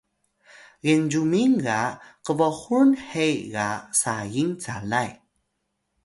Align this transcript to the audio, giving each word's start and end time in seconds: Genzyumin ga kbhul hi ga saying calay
Genzyumin 0.85 1.53
ga 1.65 1.81
kbhul 2.25 2.89
hi 3.13 3.27
ga 3.53 3.67
saying 4.01 4.51
calay 4.63 5.11